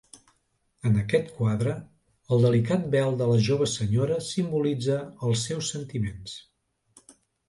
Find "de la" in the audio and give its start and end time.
3.19-3.35